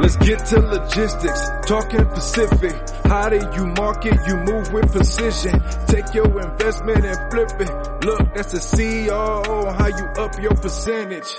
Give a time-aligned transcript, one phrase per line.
[0.00, 2.74] Let's get to logistics, talking Pacific.
[3.04, 4.18] How do you market?
[4.26, 5.62] You move with precision.
[5.86, 8.04] Take your investment and flip it.
[8.04, 11.34] Look, that's the CEO, how you up your percentage.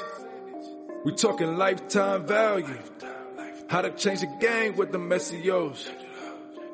[1.04, 2.78] We talking lifetime value.
[3.70, 5.88] How to change the game with the messios.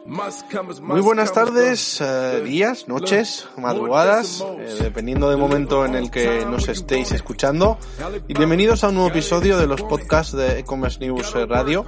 [0.08, 6.70] Muy buenas tardes, eh, días, noches, madrugadas, eh, dependiendo del momento en el que nos
[6.70, 7.78] estéis escuchando.
[8.26, 11.86] Y bienvenidos a un nuevo episodio de los podcasts de e-commerce news eh, radio.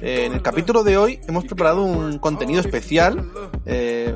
[0.00, 3.30] en el capítulo de hoy hemos preparado un contenido especial,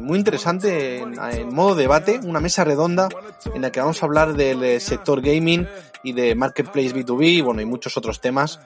[0.00, 3.08] muy interesante en, en, modo debate, una mesa redonda
[3.54, 5.68] en la que vamos a hablar del sector gaming
[6.06, 8.60] y de Marketplace B2B, bueno, y muchos otros temas.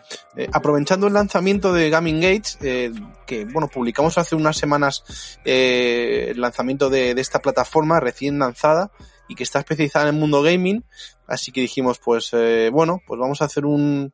[0.52, 6.91] aprovechando el lanzamiento de Gaming Gates, que, bueno, publicamos hace unas semanas eh, el lanzamiento
[6.91, 8.92] de, de, esta plataforma recién lanzada
[9.27, 10.84] y que está especializada en el mundo gaming.
[11.27, 14.12] Así que dijimos, pues, eh, bueno, pues vamos a hacer un,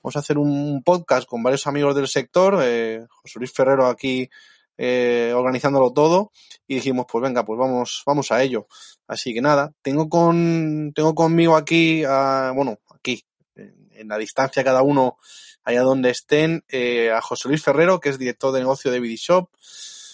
[0.00, 4.30] vamos a hacer un podcast con varios amigos del sector, eh, José Luis Ferrero aquí
[4.78, 6.30] eh, organizándolo todo
[6.66, 8.68] y dijimos, pues venga, pues vamos, vamos a ello.
[9.06, 13.24] Así que nada, tengo con, tengo conmigo aquí, a, bueno, aquí,
[13.56, 15.18] en, la distancia cada uno
[15.64, 19.50] allá donde estén, eh, a José Luis Ferrero, que es director de negocio de Vidishop.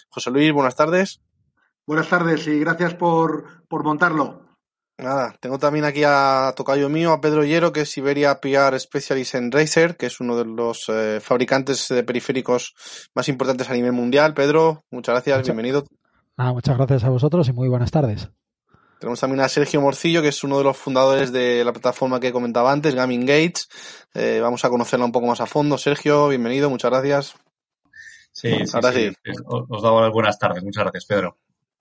[0.08, 1.20] José Luis, buenas tardes.
[1.86, 4.43] Buenas tardes y gracias por, por montarlo.
[4.96, 9.34] Nada, tengo también aquí a tocayo mío, a Pedro Hierro, que es Siberia PR Specialist
[9.34, 12.74] en Razer, que es uno de los eh, fabricantes de periféricos
[13.12, 14.34] más importantes a nivel mundial.
[14.34, 15.84] Pedro, muchas gracias, muchas, bienvenido.
[16.36, 18.30] Ah, muchas gracias a vosotros y muy buenas tardes.
[19.00, 22.32] Tenemos también a Sergio Morcillo, que es uno de los fundadores de la plataforma que
[22.32, 23.68] comentaba antes, Gaming Gates.
[24.14, 25.76] Eh, vamos a conocerla un poco más a fondo.
[25.76, 27.34] Sergio, bienvenido, muchas gracias.
[28.30, 29.10] Sí, sí, Ahora sí.
[29.10, 29.32] sí.
[29.44, 30.62] Os, os doy las buenas tardes.
[30.62, 31.36] Muchas gracias, Pedro.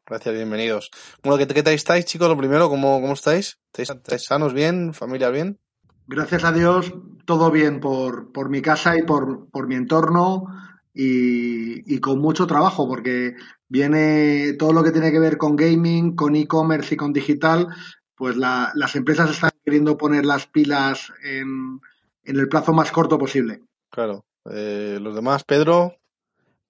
[0.06, 0.92] Gracias, bienvenidos.
[1.24, 2.28] Bueno, ¿qué, qué tal estáis, chicos?
[2.28, 3.58] Lo primero, ¿cómo, cómo estáis?
[3.68, 4.94] ¿Estáis, ¿Estáis, sanos, bien?
[4.94, 5.60] ¿Familia bien?
[6.08, 6.94] Gracias a Dios,
[7.26, 10.48] todo bien por, por mi casa y por, por mi entorno
[10.94, 13.36] y, y, con mucho trabajo, porque
[13.70, 17.70] viene todo lo que tiene que ver con gaming, con e-commerce y con digital,
[18.16, 21.80] pues la, las empresas están queriendo poner las pilas en,
[22.26, 23.62] en el plazo más corto posible.
[23.90, 24.26] Claro.
[24.52, 25.96] Eh, los demás, Pedro.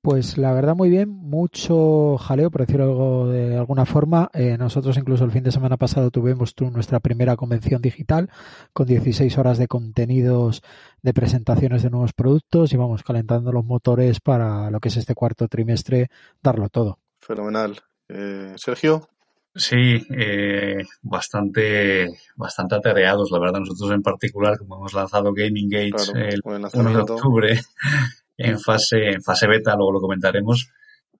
[0.03, 4.29] Pues la verdad muy bien, mucho jaleo, por decirlo algo de alguna forma.
[4.33, 8.29] Eh, nosotros incluso el fin de semana pasado tuvimos nuestra primera convención digital
[8.73, 10.61] con 16 horas de contenidos
[11.01, 15.15] de presentaciones de nuevos productos y vamos calentando los motores para lo que es este
[15.15, 16.09] cuarto trimestre,
[16.41, 16.99] darlo todo.
[17.21, 17.79] Fenomenal.
[18.09, 19.07] Eh, Sergio.
[19.55, 23.61] Sí, eh, bastante, bastante atareados, la verdad.
[23.61, 27.61] Nosotros en particular, como hemos lanzado Gaming Gates claro, el buen 1 de octubre,
[28.37, 30.71] en fase, en fase beta, luego lo comentaremos,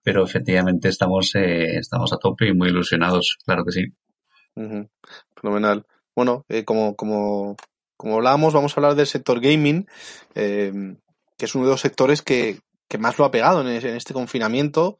[0.02, 3.84] pero efectivamente estamos, eh, estamos a tope y muy ilusionados, claro que sí.
[5.36, 5.86] Fenomenal.
[6.14, 7.56] Bueno, eh, como, como,
[7.96, 9.86] como hablábamos, vamos a hablar del sector gaming,
[10.34, 10.72] eh,
[11.36, 14.14] que es uno de los sectores que, que más lo ha pegado en, en este
[14.14, 14.98] confinamiento.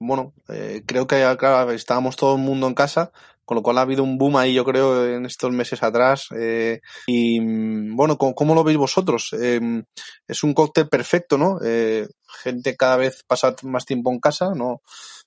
[0.00, 3.12] Bueno, eh, creo que claro, estábamos todo el mundo en casa,
[3.48, 6.28] con lo cual ha habido un boom ahí, yo creo, en estos meses atrás.
[6.36, 7.40] Eh, y
[7.94, 9.30] bueno, ¿cómo, ¿cómo, lo veis vosotros?
[9.40, 9.58] Eh,
[10.26, 11.58] es un cóctel perfecto, ¿no?
[11.64, 12.06] Eh,
[12.42, 14.82] gente cada vez pasa más tiempo en casa, ¿no?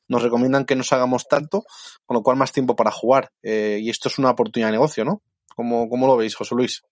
[0.08, 1.64] Nos recomiendan que nos hagamos tanto,
[2.06, 3.32] con lo cual más tiempo para jugar.
[3.42, 5.24] Eh, y esto es una oportunidad de negocio, ¿no?
[5.56, 6.84] ¿Cómo, cómo lo veis, José Luis?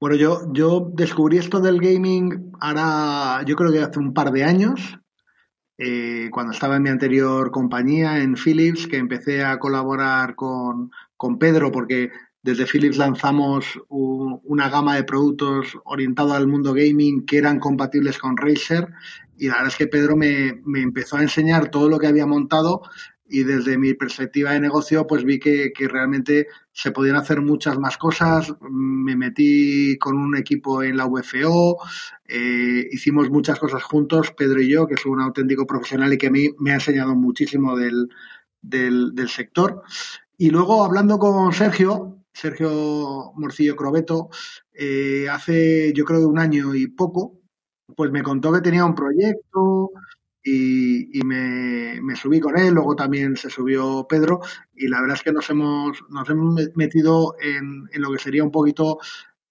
[0.00, 4.42] Bueno, yo, yo descubrí esto del gaming ahora, yo creo que hace un par de
[4.42, 4.98] años,
[5.78, 11.38] eh, cuando estaba en mi anterior compañía, en Philips, que empecé a colaborar con, con
[11.38, 12.10] Pedro, porque
[12.42, 18.18] desde Philips lanzamos un, una gama de productos orientados al mundo gaming que eran compatibles
[18.18, 18.88] con Razer.
[19.36, 22.26] Y la verdad es que Pedro me, me empezó a enseñar todo lo que había
[22.26, 22.82] montado
[23.26, 27.78] y desde mi perspectiva de negocio pues vi que, que, realmente se podían hacer muchas
[27.78, 28.54] más cosas.
[28.60, 31.78] Me metí con un equipo en la UFO,
[32.26, 36.26] eh, hicimos muchas cosas juntos, Pedro y yo, que es un auténtico profesional y que
[36.28, 38.08] a mí me ha enseñado muchísimo del,
[38.60, 39.82] del, sector.
[40.36, 44.30] Y luego hablando con Sergio, Sergio Morcillo Crobeto,
[44.72, 47.40] eh, hace yo creo un año y poco,
[47.96, 49.90] pues me contó que tenía un proyecto,
[50.44, 54.40] y, y me, me, subí con él, luego también se subió Pedro
[54.74, 58.44] y la verdad es que nos hemos, nos hemos metido en, en lo que sería
[58.44, 58.98] un poquito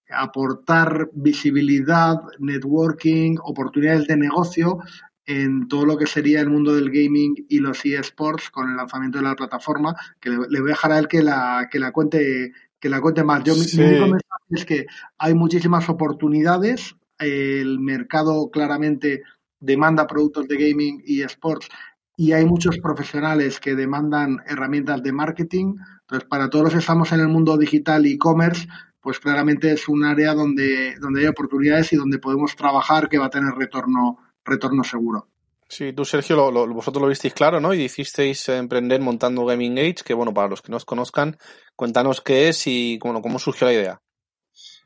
[0.10, 4.78] aportar visibilidad, networking, oportunidades de negocio
[5.26, 9.18] en todo lo que sería el mundo del gaming y los eSports con el lanzamiento
[9.20, 12.52] de la plataforma, que le, voy a dejar a él que la, que la cuente
[12.80, 13.42] que la cuente más.
[13.46, 14.86] Yo mi único mensaje es que
[15.18, 19.24] hay muchísimas oportunidades, el mercado claramente
[19.64, 21.70] demanda productos de gaming y esports
[22.16, 25.76] y hay muchos profesionales que demandan herramientas de marketing.
[26.02, 28.68] Entonces, para todos los que estamos en el mundo digital y e-commerce,
[29.02, 33.26] pues claramente es un área donde, donde hay oportunidades y donde podemos trabajar que va
[33.26, 35.28] a tener retorno, retorno seguro.
[35.68, 37.74] Sí, tú, Sergio, lo, vosotros lo visteis claro, ¿no?
[37.74, 41.38] Y hicisteis emprender montando Gaming Age, que bueno, para los que no os conozcan,
[41.76, 44.02] cuéntanos qué es y bueno, cómo surgió la idea.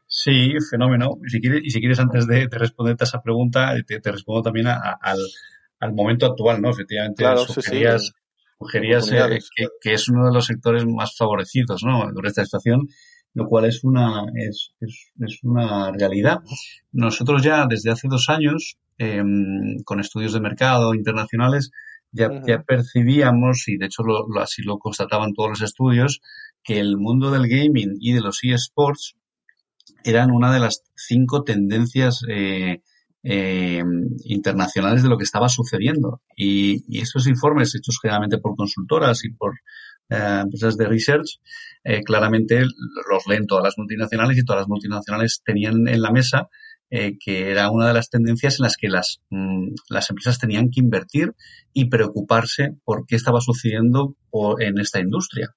[0.07, 1.17] Sí, fenómeno.
[1.25, 4.67] Y si quieres, y si quieres antes de, responderte a esa pregunta, te, respondo también
[4.67, 5.19] al,
[5.79, 6.69] al momento actual, ¿no?
[6.69, 7.25] Efectivamente,
[8.59, 9.39] sugerías, eh,
[9.81, 12.09] que, es uno de los sectores más favorecidos, ¿no?
[12.11, 12.87] Durante esta situación,
[13.33, 16.39] lo cual es una, es, es, una realidad.
[16.91, 21.71] Nosotros ya desde hace dos años, em, con estudios de mercado internacionales,
[22.11, 26.21] ya, ya percibíamos, y de hecho lo, así lo constataban todos los estudios,
[26.63, 29.15] que el mundo del gaming y de los eSports
[30.03, 32.81] eran una de las cinco tendencias eh,
[33.23, 33.83] eh,
[34.25, 36.21] internacionales de lo que estaba sucediendo.
[36.35, 39.55] Y, estos informes hechos generalmente por consultoras y por
[40.09, 41.39] eh, empresas de research,
[42.05, 46.49] claramente los leen todas las multinacionales y todas las multinacionales tenían en la mesa
[46.89, 50.79] que era una de las tendencias en las que las, mm, las empresas tenían que
[50.79, 51.33] invertir
[51.73, 54.15] y preocuparse por qué estaba sucediendo
[54.59, 55.53] en esta industria.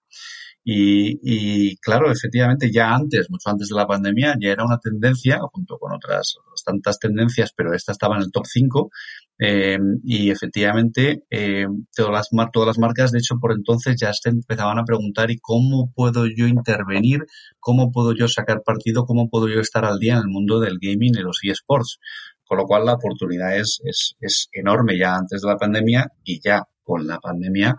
[0.63, 5.39] Y, y, claro, efectivamente, ya antes, mucho antes de la pandemia, ya era una tendencia,
[5.53, 8.91] junto con otras tantas tendencias, pero esta estaba en el top 5.
[9.39, 11.67] Eh, y efectivamente, eh,
[11.97, 15.39] todas, las, todas las marcas, de hecho, por entonces ya se empezaban a preguntar, ¿y
[15.39, 17.21] cómo puedo yo intervenir?
[17.59, 19.07] ¿Cómo puedo yo sacar partido?
[19.07, 21.99] ¿Cómo puedo yo estar al día en el mundo del gaming y los eSports?
[22.45, 26.41] Con lo cual, la oportunidad es, es, es enorme ya antes de la pandemia y
[26.41, 27.77] ya con la pandemia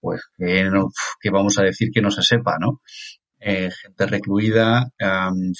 [0.00, 2.80] pues que, vamos a decir que no se sepa, ¿no?
[3.40, 4.90] Eh, gente recluida,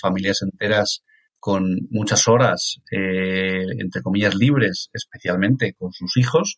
[0.00, 1.05] familias enteras
[1.38, 6.56] con muchas horas, eh, entre comillas, libres, especialmente con sus hijos,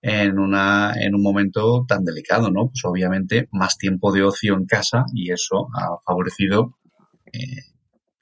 [0.00, 2.66] en, una, en un momento tan delicado, ¿no?
[2.68, 6.78] Pues obviamente más tiempo de ocio en casa y eso ha favorecido
[7.32, 7.62] eh,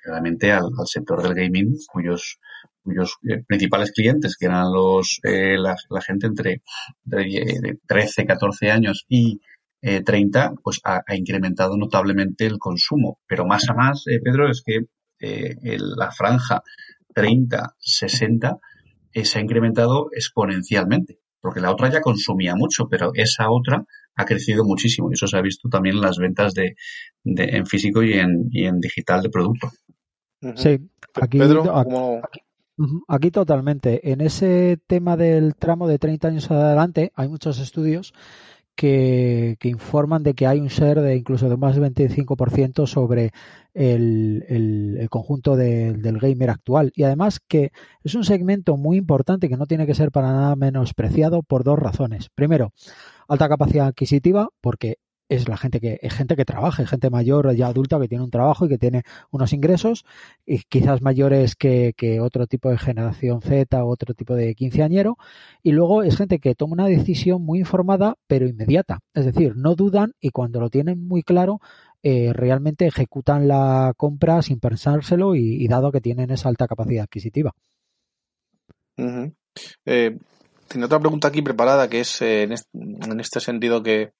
[0.04, 2.38] realmente al, sector del gaming, cuyos
[2.82, 6.62] cuyos eh, principales clientes, que eran los eh, la, gente entre
[7.04, 9.40] de, 13, 14 años y
[9.82, 13.18] eh, 30, pues ha, incrementado notablemente el consumo.
[13.26, 14.80] Pero más a más, eh, Pedro, es que
[15.22, 16.62] la franja
[17.14, 18.58] 30, 60
[19.12, 23.84] se ha incrementado exponencialmente, porque la otra ya consumía mucho, pero esa otra
[24.16, 26.74] ha crecido muchísimo y eso se ha visto también en las ventas de,
[27.22, 29.70] de en físico y en, y en digital de producto.
[30.56, 30.78] Sí,
[31.20, 32.40] aquí, Pedro, Aquí
[33.30, 34.10] totalmente.
[34.10, 38.12] En ese tema del tramo de 30 años adelante hay muchos estudios
[38.74, 43.32] que, informan de que hay un share de incluso de más del 25% sobre
[43.74, 46.90] el, el, conjunto del gamer actual.
[46.94, 47.72] Y además que
[48.02, 51.78] es un segmento muy importante que no tiene que ser para nada menospreciado por dos
[51.78, 52.30] razones.
[52.34, 52.72] Primero,
[53.28, 54.96] alta capacidad adquisitiva, porque
[55.30, 58.30] es la gente que es gente que trabaja, gente mayor ya adulta que tiene un
[58.30, 60.04] trabajo y que tiene unos ingresos
[60.44, 65.16] y quizás mayores que, que otro tipo de generación Z o otro tipo de quinceañero.
[65.62, 69.74] Y luego es gente que toma una decisión muy informada pero inmediata, es decir, no
[69.74, 71.60] dudan y cuando lo tienen muy claro
[72.02, 77.54] eh, realmente ejecutan la compra sin pensárselo y, dado que tienen esa alta capacidad adquisitiva.
[79.84, 80.16] eh,
[80.66, 84.12] tengo otra pregunta aquí preparada que es eh, en, este, sentido que,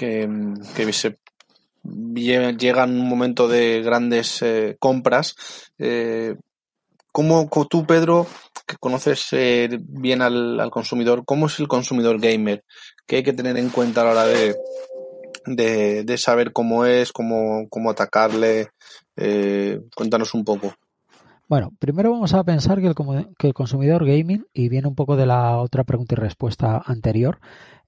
[0.00, 0.26] que,
[0.74, 1.18] que se
[2.14, 5.34] llega en un momento de grandes eh, compras.
[5.78, 6.36] Eh,
[7.12, 8.26] ¿Cómo tú, Pedro,
[8.66, 12.64] que conoces eh, bien al, consumidor, cómo es el consumidor gamer?
[13.06, 14.56] ¿Qué hay que tener en cuenta a la hora de,
[16.04, 18.68] de, saber cómo es, cómo, cómo atacarle?
[19.16, 20.72] Eh, cuéntanos un poco.
[21.46, 22.94] Bueno, primero vamos a pensar que el,
[23.36, 27.40] que el consumidor gaming, y viene un poco de la otra pregunta y respuesta anterior,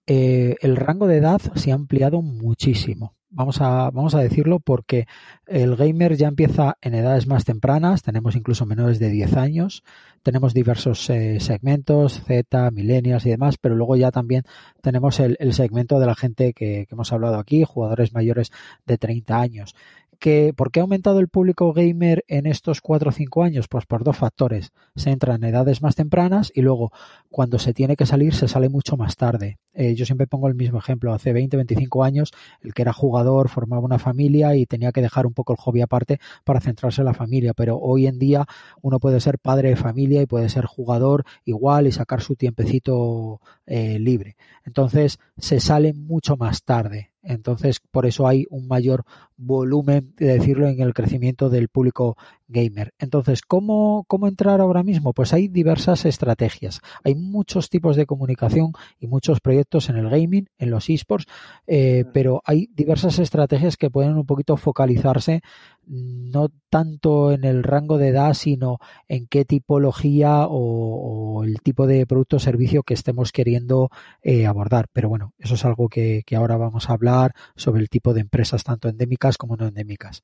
[0.07, 3.15] eh, el rango de edad se ha ampliado muchísimo.
[3.35, 5.07] Vamos a, vamos a decirlo porque
[5.47, 9.85] el gamer ya empieza en edades más tempranas, tenemos incluso menores de 10 años,
[10.23, 14.43] tenemos diversos eh, segmentos, Z, millennials y demás, pero luego ya también
[14.83, 18.51] tenemos el, segmento de la gente que, hemos hablado aquí, jugadores mayores
[18.85, 19.75] de 30 años
[20.23, 23.67] qué, ¿Por qué ha aumentado el público gamer en estos 4 o 5 años?
[23.69, 24.71] Pues por dos factores.
[24.95, 26.93] Se entra en edades más tempranas y luego
[27.29, 29.59] cuando se tiene que salir se sale mucho más tarde.
[29.75, 31.13] Eh, yo siempre pongo el mismo ejemplo.
[31.13, 35.27] Hace 20, 25 años el que era jugador formaba una familia y tenía que dejar
[35.27, 37.53] un poco el hobby aparte para centrarse en la familia.
[37.53, 38.47] Pero hoy en día
[38.81, 43.41] uno puede ser padre de familia y puede ser jugador igual y sacar su tiempecito
[43.67, 44.37] eh, libre.
[44.65, 47.13] Entonces se sale mucho más tarde.
[47.23, 49.05] Entonces, por eso hay un mayor
[49.47, 52.17] volumen, de decirlo, en el crecimiento del público
[52.49, 52.93] gamer.
[52.99, 55.13] Entonces, ¿cómo, ¿cómo entrar ahora mismo?
[55.13, 56.81] Pues hay diversas estrategias.
[57.03, 61.27] Hay muchos tipos de comunicación y muchos proyectos en el gaming, en los esports,
[61.67, 65.43] eh, pero hay diversas estrategias que pueden un poquito focalizarse
[65.87, 72.07] no tanto en el rango de edad, sino en qué tipología o, el tipo de
[72.07, 73.91] producto o servicio que estemos queriendo
[74.23, 74.87] eh, abordar.
[74.93, 78.65] Pero bueno, eso es algo que, ahora vamos a hablar sobre el tipo de empresas,
[78.65, 80.23] tanto endémicas como no endémicas.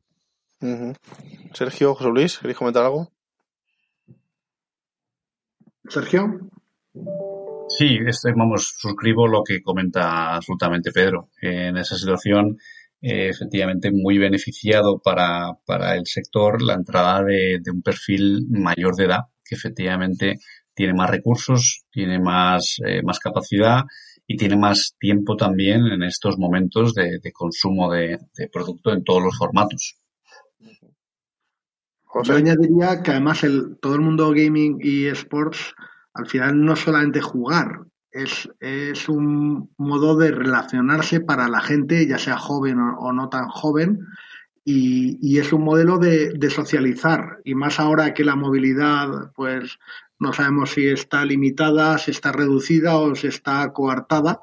[1.53, 3.13] Sergio, José Luis, ¿queréis comentar algo?
[5.89, 6.51] Sergio.
[7.69, 11.29] Sí, este, vamos, suscribo lo que comenta absolutamente Pedro.
[11.41, 12.59] En esa situación,
[13.01, 19.05] eh, efectivamente, muy beneficiado para, para, el sector la entrada de, un perfil mayor de
[19.05, 20.39] edad, que efectivamente
[20.75, 23.83] tiene más recursos, tiene más, eh, más capacidad
[24.31, 28.19] y tiene más tiempo también en estos momentos de, consumo de,
[28.53, 29.97] producto en todos los formatos.
[32.23, 35.75] Yo añadiría que además el, todo el mundo gaming y sports
[36.13, 42.19] al final no solamente jugar, es, es un modo de relacionarse para la gente, ya
[42.19, 44.01] sea joven o, no tan joven,
[44.71, 47.39] y, y es un modelo de, socializar.
[47.43, 49.79] Y más ahora que la movilidad, pues
[50.19, 54.43] no sabemos si está limitada, si está reducida o si está coartada,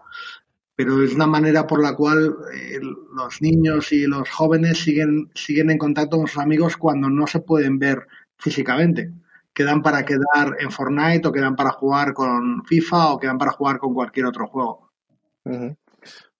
[0.75, 5.69] pero es una manera por la cual eh, los niños y los jóvenes siguen, siguen
[5.69, 9.11] en contacto con sus amigos cuando no se pueden ver físicamente
[9.53, 13.77] quedan para quedar en Fortnite o quedan para jugar con FIFA o quedan para jugar
[13.77, 14.91] con cualquier otro juego.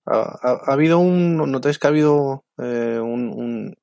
[0.06, 3.76] Ha, habido un, notáis que ha habido eh, un,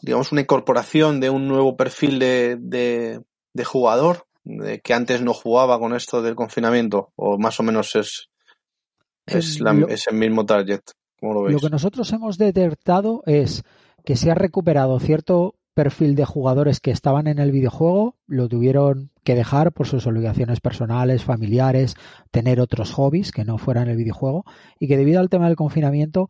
[0.00, 5.78] digamos, una incorporación de un nuevo perfil de, de, jugador de que antes no jugaba
[5.78, 8.28] con esto del confinamiento o más o menos es,
[9.26, 10.82] es, es el mismo target.
[11.20, 11.54] ¿Cómo lo, veis?
[11.54, 13.62] lo que nosotros hemos detectado es
[14.04, 19.10] que se ha recuperado cierto perfil de jugadores que estaban en el videojuego lo tuvieron
[19.24, 21.94] que dejar por sus obligaciones personales, familiares,
[22.30, 24.44] tener otros hobbies que no fueran el videojuego
[24.80, 26.28] y que debido al tema del confinamiento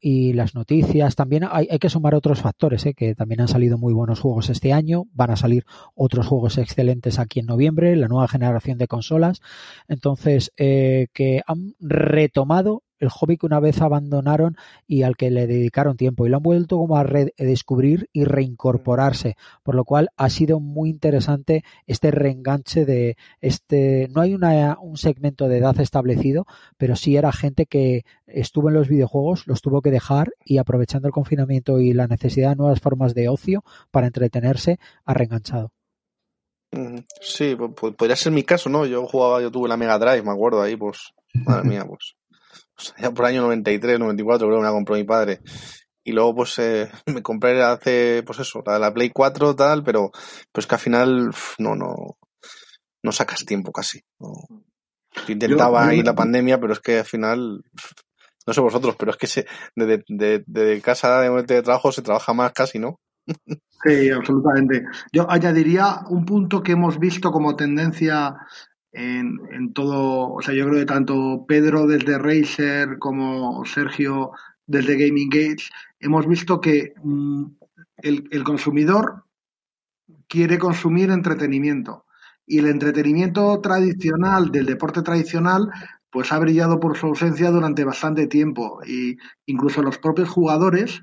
[0.00, 2.94] y las noticias también hay, que sumar otros factores, ¿eh?
[2.94, 7.18] que también han salido muy buenos juegos este año, van a salir otros juegos excelentes
[7.18, 9.40] aquí en noviembre, la nueva generación de consolas,
[9.88, 15.46] entonces eh, que han retomado el hobby que una vez abandonaron y al que le
[15.46, 20.30] dedicaron tiempo y lo han vuelto como a redescubrir y reincorporarse, por lo cual ha
[20.30, 26.46] sido muy interesante este reenganche de este no hay una, un segmento de edad establecido,
[26.76, 31.08] pero sí era gente que estuvo en los videojuegos, los tuvo que dejar y aprovechando
[31.08, 35.72] el confinamiento y la necesidad de nuevas formas de ocio para entretenerse, ha reenganchado.
[37.20, 38.86] Sí, pues, podría ser mi caso, ¿no?
[38.86, 42.14] Yo jugaba, yo tuve la Mega Drive, me acuerdo ahí, pues, madre mía, pues
[42.98, 45.40] ya por año 93, 94 creo que me la compró mi padre.
[46.02, 50.10] Y luego pues eh, me compré hace, pues eso, la, la Play 4 tal, pero
[50.52, 52.18] pues que al final no, no,
[53.02, 54.00] no sacas tiempo casi.
[55.28, 57.62] Intentaba ahí la pandemia, pero es que al final,
[58.46, 62.32] no sé vosotros, pero es que se, de, de, de casa de trabajo se trabaja
[62.32, 63.00] más casi, ¿no?
[63.84, 64.84] Sí, absolutamente.
[65.12, 68.36] Yo añadiría un punto que hemos visto como tendencia
[68.92, 74.32] en, en, todo, o sea, yo creo que tanto Pedro desde Racer como Sergio
[74.66, 77.44] desde Gaming Gates, hemos visto que mm,
[77.98, 79.24] el, el, consumidor
[80.28, 82.06] quiere consumir entretenimiento.
[82.46, 85.70] Y el entretenimiento tradicional del deporte tradicional
[86.10, 88.80] pues ha brillado por su ausencia durante bastante tiempo.
[88.86, 89.16] Y
[89.46, 91.02] incluso los propios jugadores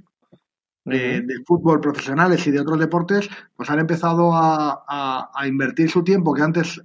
[0.84, 5.90] de, de, fútbol profesionales y de otros deportes, pues han empezado a, a, a, invertir
[5.90, 6.82] su tiempo que antes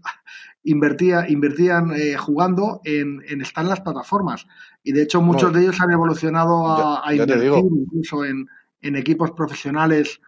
[0.65, 4.47] invertía, invertían eh, jugando en, en, estar en las plataformas.
[4.83, 8.47] Y de hecho muchos de ellos han evolucionado a, a invertir incluso en,
[8.81, 10.21] en, equipos profesionales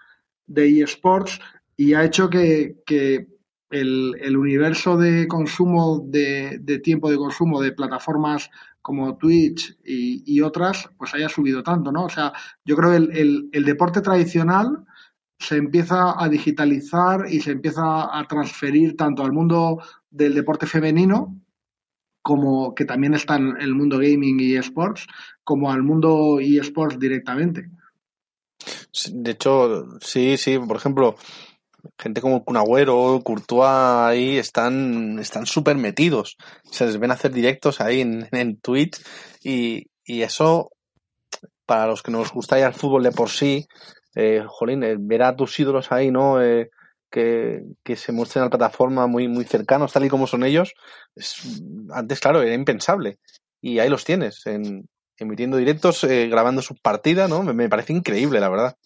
[0.46, 1.40] de eSports
[1.76, 3.28] y ha hecho que, que
[3.70, 8.50] el, el, universo de consumo, de, de, tiempo de consumo de plataformas
[8.82, 12.04] como Twitch y, y, otras, pues haya subido tanto, ¿no?
[12.04, 12.32] O sea,
[12.64, 14.84] yo creo que el, el, el deporte tradicional
[15.38, 19.82] se empieza a digitalizar y se empieza a transferir tanto al mundo
[20.14, 21.37] del deporte femenino
[22.23, 25.06] como que también está en el mundo gaming y esports,
[25.44, 27.68] como al mundo esports directamente.
[29.12, 31.16] De hecho, sí, sí, por ejemplo,
[31.99, 35.44] gente como Cunagüero, Courtois ahí están están
[35.76, 36.38] metidos.
[36.71, 39.04] Se les ven hacer directos ahí en, en Twitch
[39.42, 40.71] y, y eso,
[41.66, 43.66] para los que nos gusta ya el fútbol de por sí,
[44.14, 46.42] eh, jolín, eh, ver a tus ídolos ahí, ¿no?
[46.42, 46.71] Eh,
[47.14, 50.75] que, que, se muestren a la plataforma muy, muy cercanos, tal y como son ellos,
[51.14, 51.62] es,
[51.94, 53.18] antes, claro, era impensable.
[53.61, 57.44] Y ahí los tienes, en, emitiendo directos, eh, grabando su partida, ¿no?
[57.44, 58.76] Me, me, parece increíble, la verdad.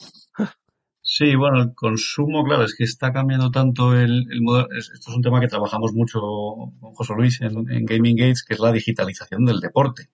[1.01, 4.69] Sí, bueno, el consumo, claro, es que está cambiando tanto el, el modelo.
[4.77, 8.53] Esto es un tema que trabajamos mucho con José Luis en, en Gaming Gates, que
[8.53, 10.11] es la digitalización del deporte.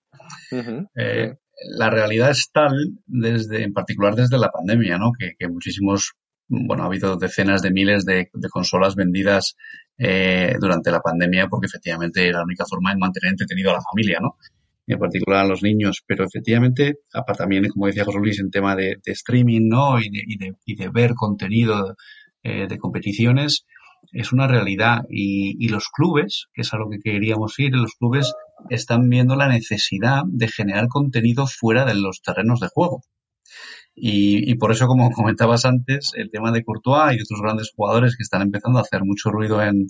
[0.51, 0.89] Uh -huh.
[0.95, 1.35] eh,
[1.77, 2.73] la realidad es tal,
[3.05, 5.11] desde, en particular desde la pandemia, ¿no?
[5.19, 6.13] Que, que muchísimos,
[6.47, 9.55] bueno, ha habido decenas de miles de, consolas vendidas
[9.97, 13.81] eh, durante la pandemia porque efectivamente era la única forma de mantener entretenido a la
[13.81, 14.37] familia, ¿no?
[14.87, 18.75] en particular a los niños, pero efectivamente, aparte también, como decía José Luis, en tema
[18.75, 19.99] de, de streaming, ¿no?
[19.99, 21.95] Y de, y de, y de ver contenido
[22.43, 23.65] eh, de competiciones,
[24.11, 25.01] es una realidad.
[25.09, 28.33] Y, y, los clubes, que es a lo que queríamos ir, los clubes
[28.69, 33.01] están viendo la necesidad de generar contenido fuera de los terrenos de juego.
[33.95, 38.17] Y, y, por eso, como comentabas antes, el tema de Courtois y otros grandes jugadores
[38.17, 39.87] que están empezando a hacer mucho ruido en,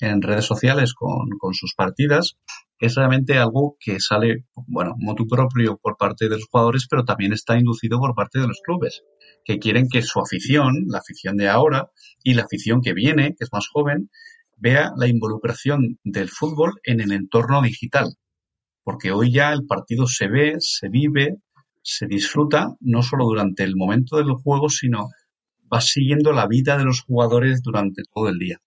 [0.00, 2.36] en redes sociales con, con, sus partidas,
[2.78, 7.32] es realmente algo que sale, bueno, motu propio por parte de los jugadores, pero también
[7.32, 9.02] está inducido por parte de los clubes,
[9.44, 11.90] que quieren que su afición, la afición de ahora
[12.22, 14.10] y la afición que viene, que es más joven,
[14.56, 18.14] vea la involucración del fútbol en el entorno digital.
[18.84, 21.36] Porque hoy ya el partido se ve, se vive,
[21.90, 25.08] se disfruta, no solo durante el momento del juego, sino
[25.72, 28.58] va siguiendo la vida de los jugadores durante todo el día.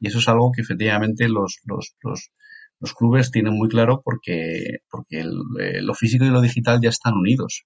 [0.00, 2.32] Y eso es algo que efectivamente los, los, los,
[2.80, 6.88] los clubes tienen muy claro porque, porque el, eh, lo físico y lo digital ya
[6.88, 7.64] están unidos.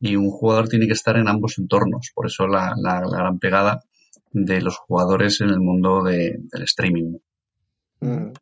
[0.00, 2.10] Y un jugador tiene que estar en ambos entornos.
[2.14, 3.82] Por eso la, la, la gran pegada
[4.32, 7.18] de los jugadores en el mundo de, del streaming.
[8.00, 8.32] Mm.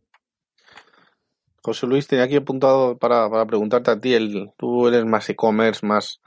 [1.65, 5.87] José Luis, tenía aquí apuntado para, para preguntarte a ti, el, tú eres más e-commerce,
[5.87, 6.21] más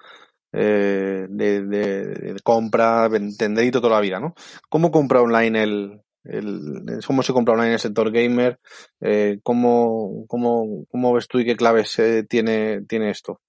[0.52, 4.34] eh, de, de, compra, tenderito toda la vida, ¿no?
[4.68, 8.60] ¿Cómo compra online el, el, cómo se compra online el sector gamer,
[9.00, 13.40] eh, ¿cómo, cómo, cómo, ves tú y qué claves eh, tiene, tiene esto?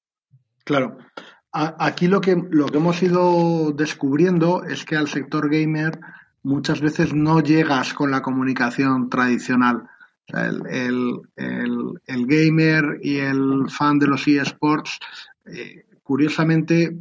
[0.65, 0.99] Claro,
[1.53, 5.99] aquí lo que, lo que hemos ido descubriendo es que al sector gamer
[6.43, 9.89] muchas veces no llegas con la comunicación tradicional.
[10.29, 10.63] El,
[11.37, 14.99] el, el, gamer y el fan de los eSports,
[15.47, 16.95] eh, curiosamente,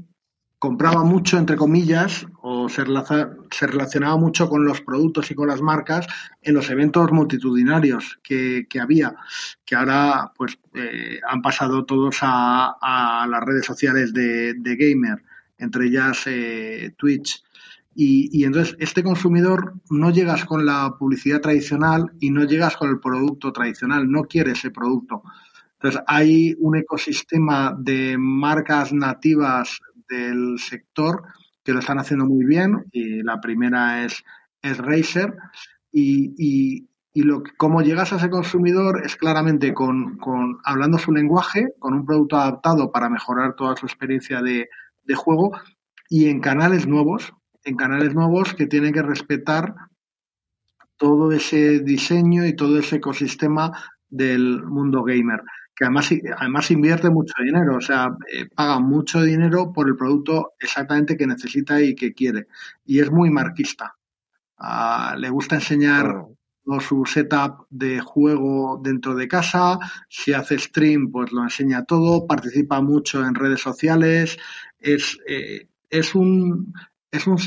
[0.60, 6.08] compraba mucho, entre comillas, o se, relacionaba mucho con los productos y con las marcas
[6.42, 9.16] en los eventos multitudinarios que, que había,
[9.66, 15.22] que ahora pues eh, han pasado todos a, a, las redes sociales de, de gamer,
[15.58, 17.44] entre ellas eh, Twitch.
[18.00, 22.92] Y, y, entonces este consumidor no llegas con la publicidad tradicional y no llegas con
[22.92, 25.24] el producto tradicional, no quiere ese producto.
[25.74, 31.24] Entonces hay un ecosistema de marcas nativas del sector
[31.64, 34.24] que lo están haciendo muy bien y la primera es,
[34.62, 35.36] es Razer
[35.92, 41.12] y, y, y lo cómo llegas a ese consumidor es claramente con, con, hablando su
[41.12, 44.70] lenguaje, con un producto adaptado para mejorar toda su experiencia de,
[45.04, 45.52] de juego
[46.10, 47.34] y en canales nuevos,
[47.67, 49.75] en canales nuevos que tienen que respetar
[50.97, 53.71] todo ese diseño y todo ese ecosistema
[54.10, 55.41] del mundo gamer
[55.77, 60.53] que además, además invierte mucho dinero, o sea, eh, paga mucho dinero por el producto
[60.60, 62.47] exactamente que necesita y que quiere.
[62.84, 63.95] Y es muy marquista.
[64.60, 66.08] Uh, le gusta enseñar
[66.65, 66.80] oh.
[66.80, 69.77] su setup de juego dentro de casa,
[70.10, 74.39] si hace stream, pues lo enseña todo, participa mucho en redes sociales,
[74.80, 76.73] es, eh, es, un,
[77.12, 77.38] es, un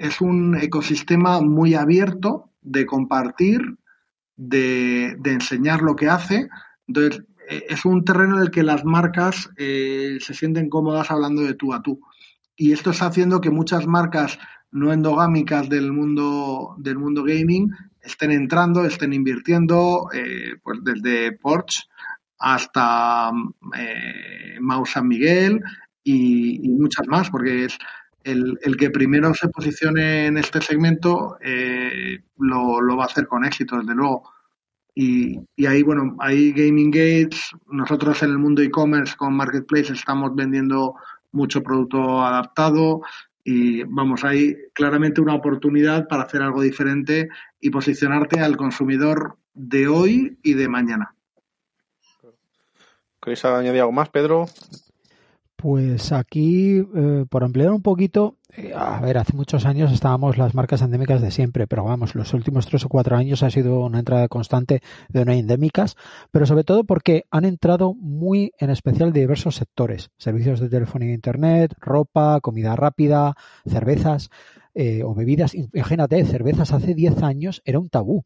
[0.00, 3.60] es un ecosistema muy abierto de compartir,
[4.36, 6.48] de, de enseñar lo que hace.
[6.86, 11.42] Entonces, eh, es un terreno en el que las marcas eh, se sienten cómodas hablando
[11.42, 12.00] de tú a tú.
[12.56, 14.38] Y esto está haciendo que muchas marcas
[14.70, 21.84] no endogámicas del mundo, del mundo gaming estén entrando, estén invirtiendo, eh, pues desde Porsche
[22.38, 23.30] hasta
[23.76, 25.60] eh, Mau San Miguel
[26.02, 27.78] y, y, muchas más, porque es
[28.24, 33.44] el, el, que primero se posicione en este segmento eh, lo, va a hacer con
[33.44, 34.30] éxito, desde luego.
[34.94, 40.34] Y, y, ahí, bueno, ahí Gaming Gates, nosotros en el mundo e-commerce con Marketplace estamos
[40.34, 40.96] vendiendo
[41.30, 43.02] mucho producto adaptado
[43.44, 49.88] y vamos, hay claramente una oportunidad para hacer algo diferente y posicionarte al consumidor de
[49.88, 51.14] hoy y de mañana.
[53.22, 54.46] ¿Queréis añadir algo más, Pedro?
[55.60, 60.54] Pues aquí, eh, por ampliar un poquito, eh, a ver, hace muchos años estábamos las
[60.54, 63.98] marcas endémicas de siempre, pero vamos, los últimos tres o cuatro años ha sido una
[63.98, 65.96] entrada constante de no endémicas,
[66.30, 71.10] pero sobre todo porque han entrado muy en especial de diversos sectores, servicios de telefonía
[71.10, 73.34] e internet, ropa, comida rápida,
[73.66, 74.30] cervezas
[74.74, 75.56] eh, o bebidas.
[75.56, 78.22] Imagínate, cervezas hace 10 años era un tabú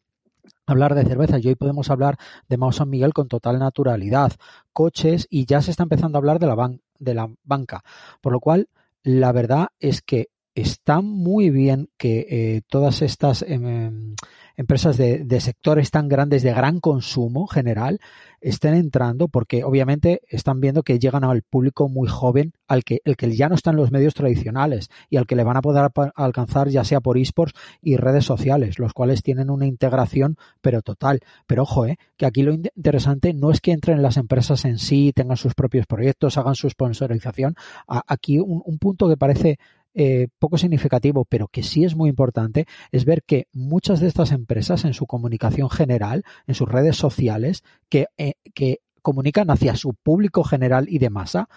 [0.67, 2.17] hablar de cervezas y hoy podemos hablar
[2.49, 4.33] de Mao San Miguel con total naturalidad,
[4.73, 6.55] coches y ya se está empezando a hablar de la,
[7.03, 7.83] de la banca.
[8.21, 8.69] Por lo cual,
[9.03, 14.15] la verdad es que está muy bien que eh, todas estas em, em,
[14.57, 18.01] empresas de, sectores tan grandes de gran consumo general
[18.41, 23.17] estén entrando porque obviamente están viendo que llegan al público muy joven al que el
[23.17, 25.91] que ya no está en los medios tradicionales y al que le van a poder
[26.15, 31.21] alcanzar ya sea por esports y redes sociales los cuales tienen una integración pero total.
[31.47, 35.13] Pero ojo eh, que aquí lo interesante no es que entren las empresas en sí
[35.15, 37.55] tengan sus propios proyectos hagan su sponsorización.
[37.87, 39.59] Aquí un punto que parece
[39.95, 44.33] eh, poco significativo, pero que sí es muy importante, es ver que muchas de estas
[44.33, 49.95] empresas en su comunicación general, en sus redes sociales, que, eh, que comunican hacia su
[49.95, 51.49] público general y de masa,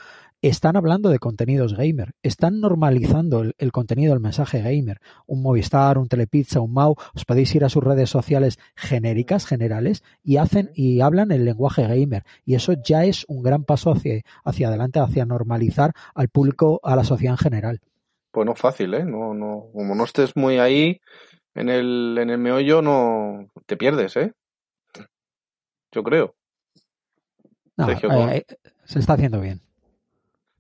[0.42, 5.00] están hablando de contenidos gamer, están normalizando el, contenido del mensaje gamer.
[5.26, 10.04] Un Movistar, un Telepizza, un Mau, os podéis ir a sus redes sociales genéricas, generales,
[10.24, 12.26] y hacen y hablan el lenguaje gamer.
[12.46, 16.96] Y eso ya es un gran paso hacia, hacia adelante, hacia normalizar al público, a
[16.96, 17.82] la sociedad en general
[18.36, 19.06] pues no fácil, ¿eh?
[19.06, 21.00] No, no, como no estés muy ahí
[21.54, 24.34] en el, en el meollo, no te pierdes, ¿eh?
[25.94, 26.36] Yo creo.
[27.78, 29.62] Sergio, eh, eh, se está haciendo bien.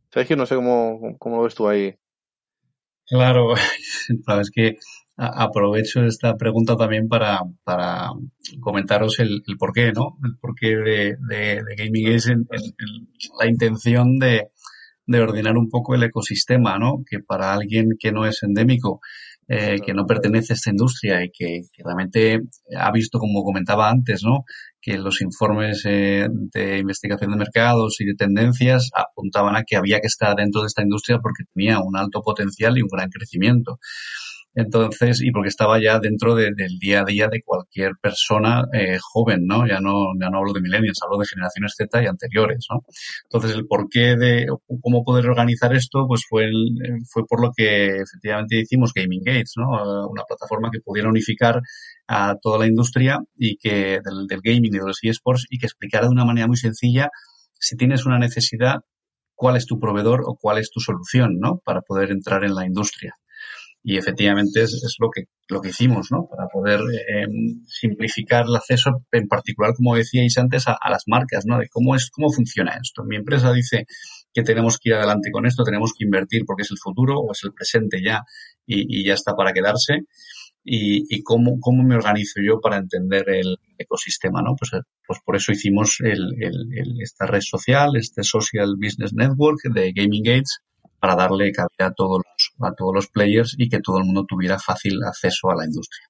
[0.09, 1.93] Sergio, no sé cómo, cómo lo ves tú ahí.
[3.07, 3.55] Claro,
[4.39, 4.77] es que
[5.17, 8.11] aprovecho esta pregunta también para, para
[8.61, 10.17] comentaros el, el porqué, ¿no?
[10.23, 12.47] El porqué de, de, de Gaming es en,
[13.37, 14.51] la intención de,
[15.07, 17.03] de ordenar un poco el ecosistema, ¿no?
[17.09, 18.99] Que para alguien que no es endémico,
[19.47, 22.41] eh, que no pertenece a esta industria y que, realmente
[22.75, 24.43] ha visto, como comentaba antes, ¿no?
[24.81, 29.99] Que los informes eh, de investigación de mercados y de tendencias apuntaban a que había
[29.99, 33.79] que estar dentro de esta industria porque tenía un alto potencial y un gran crecimiento.
[34.55, 39.45] Entonces, y porque estaba ya dentro del día a día de cualquier persona eh, joven,
[39.45, 39.67] ¿no?
[39.67, 42.85] Ya no, ya no hablo de millennials, hablo de generaciones Z y anteriores, ¿no?
[43.25, 44.47] Entonces, el porqué de
[44.81, 46.49] cómo poder organizar esto, pues fue,
[47.11, 50.07] fue por lo que efectivamente hicimos Gaming Gates, ¿no?
[50.09, 51.61] Una plataforma que pudiera unificar
[52.07, 55.65] a toda la industria y que del, del gaming y de los eSports y que
[55.65, 57.09] explicara de una manera muy sencilla
[57.59, 58.81] si tienes una necesidad,
[59.33, 61.59] cuál es tu proveedor o cuál es tu solución, ¿no?
[61.65, 63.15] Para poder entrar en la industria
[63.87, 66.27] y efectivamente es, es, lo que lo que hicimos, ¿no?
[66.27, 67.27] Para poder eh,
[67.67, 71.59] simplificar el acceso, en particular, como decíais antes, a, las marcas, ¿no?
[71.59, 73.03] De cómo es cómo funciona esto.
[73.03, 73.85] Mi empresa dice
[74.33, 77.31] que tenemos que ir adelante con esto, tenemos que invertir porque es el futuro o
[77.31, 78.23] es el presente ya
[78.65, 79.99] y, y ya está para quedarse.
[80.63, 84.55] Y, y, cómo, cómo me organizo yo para entender el ecosistema, ¿no?
[84.55, 84.71] Pues,
[85.05, 90.23] pues por eso hicimos el, el, esta red social, este Social Business Network de Gaming
[90.23, 90.61] Gates,
[90.99, 94.25] para darle cabida a todos los, a todos los players y que todo el mundo
[94.25, 96.07] tuviera fácil acceso a la industria.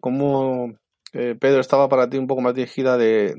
[0.00, 0.74] ¿Cómo,
[1.12, 3.34] eh, Pedro, estaba para ti un poco más dirigida de...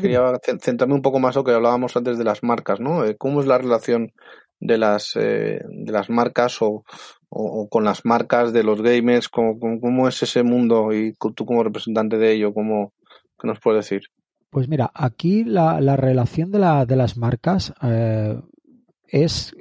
[0.00, 3.04] Quería centrarme un poco más lo que hablábamos antes de las marcas, ¿no?
[3.04, 4.12] Eh, ¿Cómo es la relación
[4.58, 6.84] de las, eh, de las marcas o,
[7.70, 9.28] con las marcas de los gamers?
[9.28, 12.92] ¿Cómo, ¿Cómo, es ese mundo y tú como representante de ello, cómo,
[13.38, 14.08] qué nos puedes decir?
[14.50, 17.72] Pues mira, aquí la, la relación de, la, de las marcas
[19.06, 19.54] es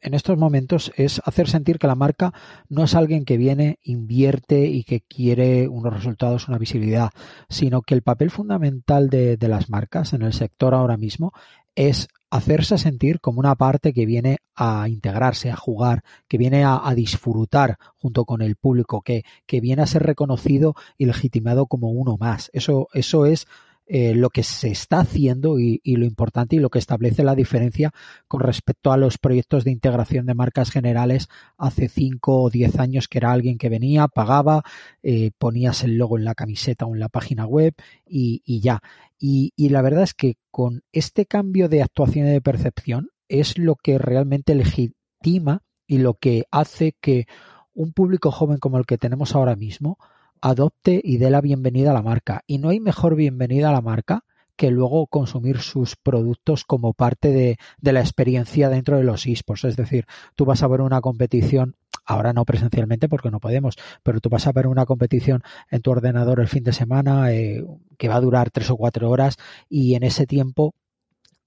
[0.00, 2.32] en estos momentos es hacer sentir que la marca
[2.68, 7.10] no es alguien que viene, invierte y que quiere unos resultados, una visibilidad,
[7.48, 11.32] sino que el papel fundamental de, las marcas en el sector ahora mismo
[11.74, 16.92] es hacerse sentir como una parte que viene a integrarse, a jugar, que viene a,
[16.94, 22.16] disfrutar junto con el público, que, que, viene a ser reconocido y legitimado como uno
[22.18, 22.50] más.
[22.52, 23.46] Eso, eso es
[23.90, 27.90] eh, lo que se está haciendo y, lo importante y lo que establece la diferencia
[28.26, 33.08] con respecto a los proyectos de integración de marcas generales hace 5 o 10 años
[33.08, 34.62] que era alguien que venía, pagaba,
[35.02, 37.72] eh, ponías el logo en la camiseta o en la página web
[38.06, 38.80] y, ya.
[39.18, 43.56] Y, y la verdad es que con este cambio de actuación y de percepción es
[43.56, 47.26] lo que realmente legitima y lo que hace que
[47.72, 49.96] un público joven como el que tenemos ahora mismo
[50.40, 52.42] adopte y dé la bienvenida a la marca.
[52.46, 54.24] Y no hay mejor bienvenida a la marca
[54.56, 59.64] que luego consumir sus productos como parte de, la experiencia dentro de los esports.
[59.64, 61.76] Es decir, tú vas a ver una competición
[62.10, 65.90] Ahora no presencialmente porque no podemos, pero tú vas a ver una competición en tu
[65.90, 67.62] ordenador el fin de semana eh,
[67.98, 69.36] que va a durar tres o cuatro horas
[69.68, 70.74] y en ese tiempo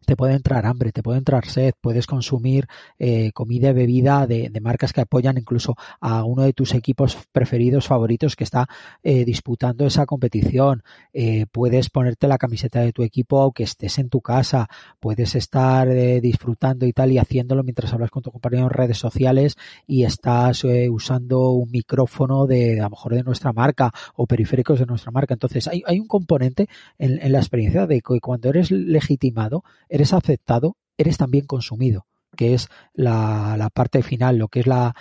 [0.06, 2.68] te puede entrar hambre, te puede entrar sed, puedes consumir
[3.00, 7.88] eh, comida y bebida de, marcas que apoyan incluso a uno de tus equipos preferidos,
[7.88, 8.68] favoritos que está
[9.02, 10.84] eh, disputando esa competición.
[11.14, 14.68] Eh, puedes ponerte la camiseta de tu equipo aunque estés en tu casa,
[15.00, 15.90] puedes estar
[16.22, 20.64] disfrutando y tal y haciéndolo mientras hablas con tu compañero en redes sociales y estás
[20.90, 25.34] usando un micrófono de, a lo mejor de nuestra marca o periféricos de nuestra marca.
[25.34, 26.68] Entonces hay, hay un componente
[27.00, 32.54] en, en la experiencia de que cuando eres legitimado, eres aceptado, eres también consumido, que
[32.54, 34.93] es la, parte final, lo que es la,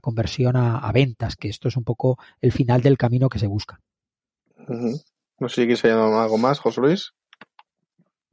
[0.00, 3.80] conversión a, ventas, que esto es un poco el final del camino que se busca.
[5.38, 7.12] No sé si quieres algo más, José Luis.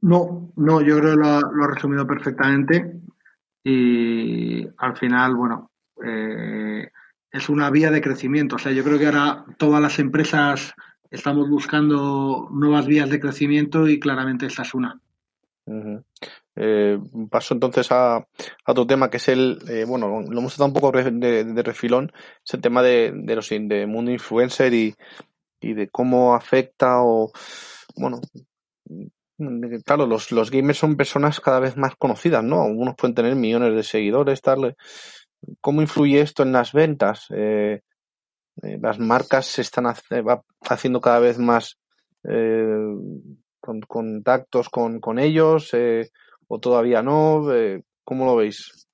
[0.00, 3.00] No, no, yo creo que lo, lo ha resumido perfectamente
[3.64, 5.70] y al final, bueno,
[6.04, 6.90] eh,
[7.30, 8.56] es una vía de crecimiento.
[8.56, 10.74] O sea, yo creo que ahora todas las empresas
[11.10, 15.00] estamos buscando nuevas vías de crecimiento y claramente esta es una.
[16.56, 16.98] Eh,
[17.30, 18.26] paso entonces a,
[18.66, 22.12] otro tema que es el, eh, bueno, lo hemos tratado un poco de, refilón,
[22.44, 24.94] es el tema de, los de mundo influencer y,
[25.60, 27.32] y de cómo afecta o,
[27.96, 28.20] bueno,
[29.84, 32.62] claro, los, los gamers son personas cada vez más conocidas, ¿no?
[32.62, 34.76] Algunos pueden tener millones de seguidores, tal.
[35.60, 37.26] ¿Cómo influye esto en las ventas?
[37.30, 37.82] Eh,
[38.62, 41.78] las marcas se están haciendo cada vez más
[43.64, 46.10] con contactos con, con ellos eh,
[46.48, 47.50] o todavía no?
[47.50, 48.86] Eh, ¿Cómo lo veis?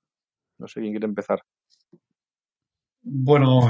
[0.59, 1.41] No sé quién quiere empezar.
[3.03, 3.69] Bueno,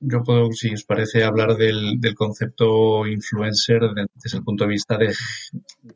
[0.00, 3.80] yo puedo, si os parece, hablar del, del concepto influencer
[4.22, 5.14] desde el punto de vista de,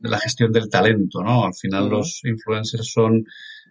[0.00, 1.44] la gestión del talento, ¿no?
[1.44, 3.26] Al final los influencers son,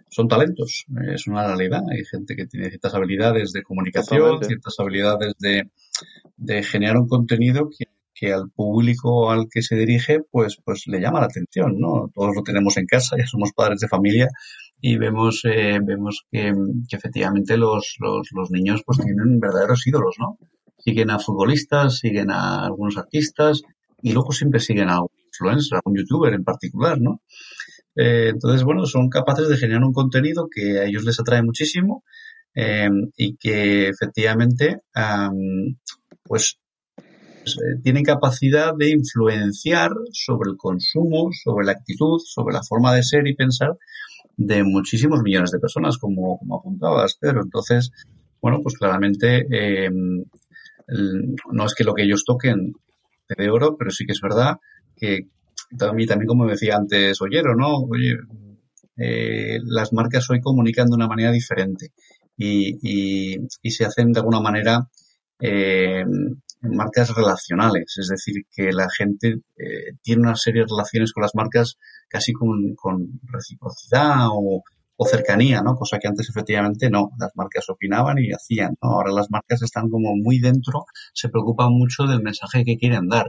[0.10, 1.82] son talentos, es una realidad.
[1.90, 5.72] Hay gente que tiene ciertas habilidades de comunicación, ciertas habilidades de,
[6.38, 7.86] de generar un contenido que
[8.22, 12.12] que al público al que se dirige, pues, pues le llama la atención, ¿no?
[12.14, 14.28] Todos lo tenemos en casa, ya somos padres de familia
[14.80, 16.54] y vemos, eh, vemos que,
[16.92, 20.38] efectivamente los, los, los, niños pues tienen verdaderos ídolos, ¿no?
[20.78, 23.64] Siguen a futbolistas, siguen a algunos artistas
[24.04, 27.22] y luego siempre siguen a un influencer, a un youtuber en particular, ¿no?
[27.96, 32.04] Eh, entonces, bueno, son capaces de generar un contenido que a ellos les atrae muchísimo
[32.54, 34.82] eh, y que efectivamente,
[36.24, 36.60] pues
[37.84, 43.28] tienen capacidad de influenciar sobre el consumo, sobre la actitud, sobre la forma de ser
[43.28, 43.78] y pensar
[44.38, 47.42] de muchísimos millones de personas, como, como apuntabas, Pedro.
[47.44, 47.92] Entonces,
[48.42, 50.24] bueno, pues claramente em,
[51.52, 52.74] no es que lo que ellos toquen
[53.38, 54.58] de oro, pero sí que es verdad
[54.96, 55.28] que
[55.78, 57.78] también, también como decía antes Ollero, ¿no?
[57.78, 58.18] Oye,
[58.98, 61.92] eh, las marcas hoy comunican de una manera diferente
[62.38, 64.88] y, y, y se hacen de alguna manera
[65.40, 66.04] eh,
[66.62, 71.36] marcas relacionales, es decir, que la gente eh, tiene una serie de relaciones con las
[71.36, 74.64] marcas casi con, con reciprocidad o,
[74.96, 75.76] o, cercanía, ¿no?
[75.76, 78.92] Cosa que antes efectivamente no, las marcas opinaban y hacían, ¿no?
[78.92, 83.28] Ahora las marcas están como muy dentro, se preocupan mucho del mensaje que quieren dar.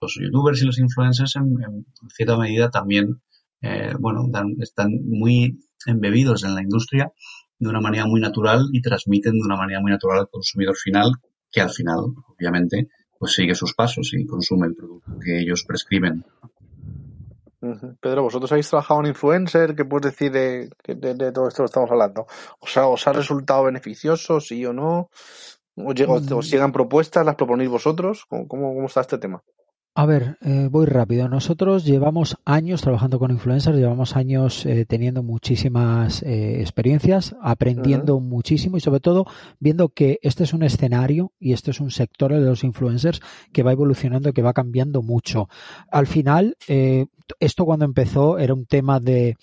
[0.00, 3.20] Los youtubers y los influencers en, cierta medida también,
[3.62, 4.26] eh, bueno,
[4.60, 7.12] están muy embebidos en la industria
[7.58, 11.12] de una manera muy natural y transmiten de una manera muy natural al consumidor final
[11.50, 16.24] que al final, obviamente, pues sigue sus pasos y consume el producto que ellos prescriben.
[18.00, 21.90] Pedro, vosotros habéis trabajado en influencer, ¿qué puedes decir de, de, todo esto que estamos
[21.90, 22.26] hablando?
[22.60, 25.10] O sea, ¿os ha resultado beneficioso, sí o no?
[25.74, 28.24] ¿Os, os llegan propuestas, las proponéis vosotros?
[28.28, 29.42] ¿Cómo, cómo está este tema?
[29.98, 31.28] A ver, eh, voy rápido.
[31.28, 38.76] Nosotros llevamos años trabajando con influencers, llevamos años eh, teniendo muchísimas eh, experiencias, aprendiendo muchísimo
[38.76, 39.26] y sobre todo
[39.58, 43.20] viendo que este es un escenario y este es un sector de los influencers
[43.52, 45.48] que va evolucionando, que va cambiando mucho.
[45.90, 46.56] Al final,
[47.40, 49.36] esto cuando empezó era un tema de,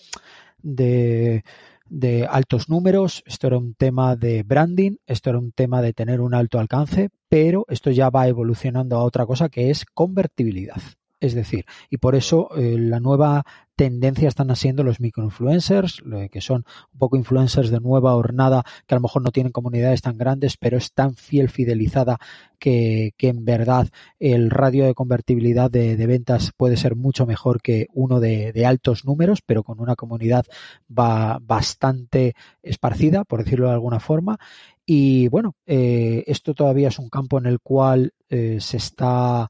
[0.63, 1.43] de
[1.89, 6.21] de altos números, esto era un tema de branding, esto era un tema de tener
[6.21, 10.81] un alto alcance, pero esto ya va evolucionando a otra cosa que es convertibilidad.
[11.25, 13.43] Es decir, y por eso eh, la nueva
[13.75, 18.97] tendencia están haciendo los microinfluencers, que son un poco influencers de nueva hornada, que a
[18.97, 22.17] lo mejor no tienen comunidades tan grandes, pero es tan fiel, fidelizada,
[22.57, 27.88] que, que en verdad el radio de convertibilidad de, ventas puede ser mucho mejor que
[27.93, 30.45] uno de, altos números, pero con una comunidad
[30.88, 34.39] va bastante esparcida, por decirlo de alguna forma.
[34.85, 39.49] Y bueno, eh, esto todavía es un campo en el cual eh, se está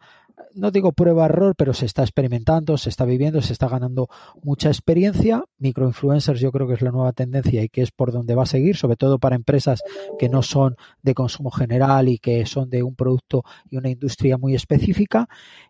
[0.53, 4.07] no digo prueba error, pero se está experimentando, se está viviendo, se está ganando
[4.43, 5.43] mucha experiencia.
[5.59, 8.47] Microinfluencers yo creo que es la nueva tendencia y que es por donde va a
[8.47, 9.83] seguir, sobre todo para empresas
[10.17, 14.37] que no son de consumo general y que son de un producto y una industria
[14.37, 15.27] muy específica.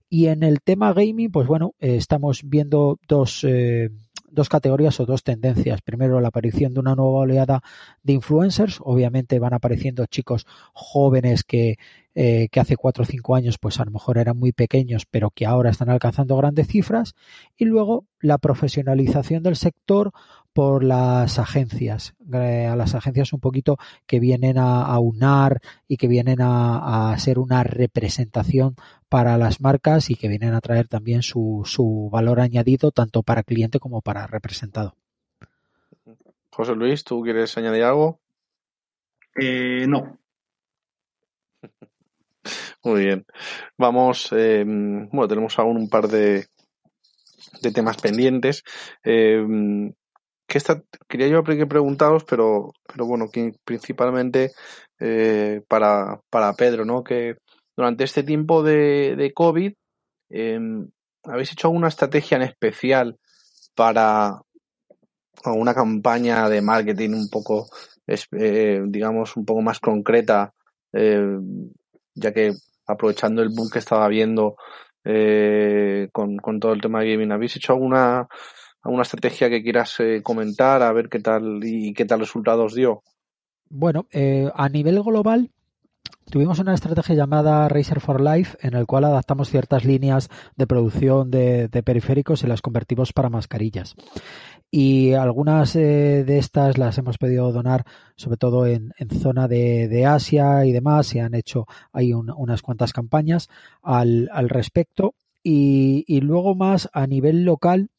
[0.10, 3.90] Y en el tema gaming, pues bueno, eh, estamos viendo dos, eh,
[4.30, 5.82] dos categorías o dos tendencias.
[5.82, 7.62] Primero, la aparición de una nueva oleada
[8.04, 8.80] de influencers.
[8.82, 11.78] Obviamente van apareciendo chicos jóvenes que,
[12.16, 15.30] eh, que hace cuatro o cinco años pues a lo mejor eran muy pequeños, pero
[15.30, 17.14] que ahora están alcanzando grandes cifras.
[17.58, 20.12] Y luego la profesionalización del sector
[20.54, 26.08] por las agencias, eh, a las agencias un poquito que vienen a, unar y que
[26.08, 28.76] vienen a, a, ser una representación
[29.10, 33.44] para las marcas y que vienen a traer también su, su valor añadido tanto para
[33.44, 34.96] cliente como para representado.
[36.52, 38.22] José Luis, ¿tú quieres añadir algo?
[39.36, 40.18] Eh, no.
[42.86, 43.26] Muy bien.
[43.80, 46.46] Vamos, eh, bueno, tenemos aún un par de,
[47.64, 48.64] de temas pendientes.
[49.04, 49.44] Eh,
[50.48, 54.52] que esta quería yo preguntaros, pero, pero bueno, que principalmente
[55.00, 57.04] eh, para, para Pedro, ¿no?
[57.04, 57.38] Que
[57.76, 59.74] durante este tiempo de, de COVID,
[60.30, 60.60] eh,
[61.24, 63.18] ¿habéis hecho alguna estrategia en especial
[63.74, 64.40] para
[65.46, 67.68] una campaña de marketing un poco,
[68.08, 70.54] eh, digamos, un poco más concreta,
[70.94, 71.40] eh,
[72.14, 72.54] ya que
[72.88, 74.56] aprovechando el boom que estaba viendo
[75.04, 78.28] eh, con, con todo el tema de gaming, ¿habéis hecho alguna
[78.86, 83.02] alguna estrategia que quieras eh, comentar, a ver qué tal y qué tal resultados dio.
[83.68, 85.50] Bueno, eh, a nivel global
[86.30, 91.32] tuvimos una estrategia llamada Racer for Life en el cual adaptamos ciertas líneas de producción
[91.32, 93.96] de, periféricos y las convertimos para mascarillas.
[94.72, 97.86] Y algunas eh, de estas las hemos pedido donar,
[98.18, 101.08] sobre todo en, zona de, Asia y demás.
[101.08, 103.50] Se han hecho hay unas cuantas campañas
[103.82, 105.16] al, respecto.
[105.44, 107.90] y, luego más a nivel local,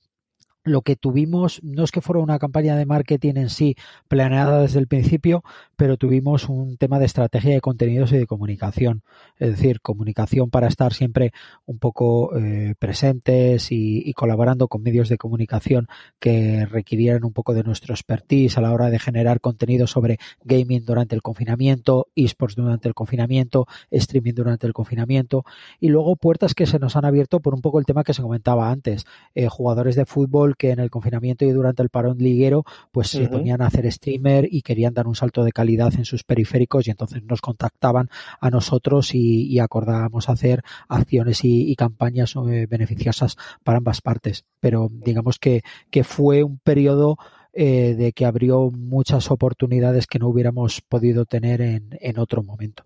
[0.67, 3.77] lo que tuvimos no es que fuera una campaña de marketing en sí
[4.09, 5.45] planeada desde el principio,
[5.77, 9.03] pero tuvimos un tema de estrategia de contenidos y de comunicación.
[9.39, 11.33] Es decir, comunicación para estar siempre
[11.67, 15.87] un poco eh, presentes y, colaborando con medios de comunicación
[16.19, 20.85] que requirieran un poco de nuestro expertise a la hora de generar contenido sobre gaming
[20.85, 25.45] durante el confinamiento, esports durante el confinamiento, streaming durante el confinamiento
[25.79, 28.23] y luego puertas que se nos han abierto por un poco el tema que se
[28.23, 29.05] comentaba antes.
[29.35, 33.29] Eh, jugadores de fútbol que en el confinamiento y durante el parón liguero pues se
[33.29, 36.91] ponían a hacer streamer y querían dar un salto de calidad en sus periféricos y
[36.91, 38.09] entonces nos contactaban
[38.41, 44.45] a nosotros y, acordábamos hacer acciones y, campañas eh, beneficiosas para ambas partes.
[44.61, 47.17] Pero digamos que, que fue un periodo
[47.53, 52.86] eh, de que abrió muchas oportunidades que no hubiéramos podido tener en, en otro momento.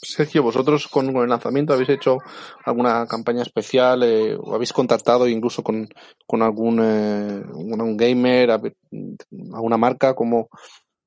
[0.00, 2.18] Sergio, vosotros con, el lanzamiento habéis hecho
[2.64, 5.88] alguna campaña especial eh, o habéis contactado incluso con,
[6.26, 10.48] con algún eh, un gamer, alguna marca, ¿cómo,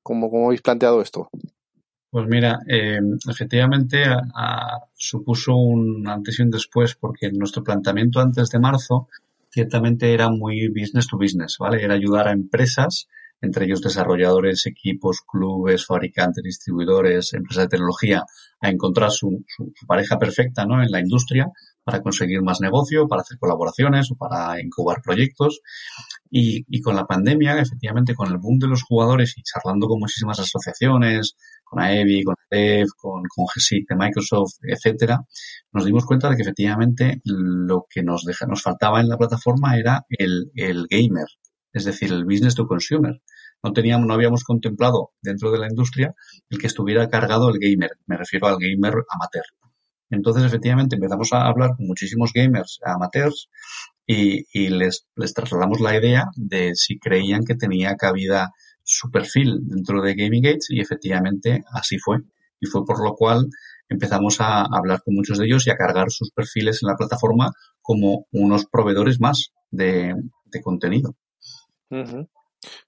[0.02, 1.30] cómo, habéis planteado esto?
[2.10, 2.98] Pues mira, eh,
[3.30, 4.04] efectivamente
[4.94, 9.08] supuso un antes y un después porque nuestro planteamiento antes de marzo
[9.48, 11.82] ciertamente era muy business to business, ¿vale?
[11.82, 13.08] Era ayudar a empresas
[13.42, 18.24] entre ellos desarrolladores, equipos, clubes, fabricantes, distribuidores, empresas de tecnología,
[18.60, 19.44] a encontrar su,
[19.86, 20.82] pareja perfecta ¿no?
[20.82, 21.50] en la industria
[21.84, 25.60] para conseguir más negocio, para hacer colaboraciones o para incubar proyectos.
[26.30, 30.38] Y, con la pandemia, efectivamente, con el boom de los jugadores y charlando con muchísimas
[30.38, 35.18] asociaciones, con AEBI, con ADEF, con, con GSIC de Microsoft, etcétera,
[35.72, 39.76] nos dimos cuenta de que efectivamente lo que nos, deja, nos faltaba en la plataforma
[39.76, 41.26] era el, el gamer,
[41.72, 43.20] es decir, el business to consumer.
[43.62, 46.14] No teníamos, no habíamos contemplado dentro de la industria
[46.50, 47.92] el que estuviera cargado el gamer.
[48.06, 49.44] Me refiero al gamer amateur.
[50.10, 53.48] Entonces, efectivamente, empezamos a hablar con muchísimos gamers amateurs
[54.06, 58.50] y, y les, les trasladamos la idea de si creían que tenía cabida
[58.82, 62.18] su perfil dentro de Gaming Gates y efectivamente así fue.
[62.60, 63.48] Y fue por lo cual
[63.88, 67.52] empezamos a hablar con muchos de ellos y a cargar sus perfiles en la plataforma
[67.80, 71.16] como unos proveedores más de, de contenido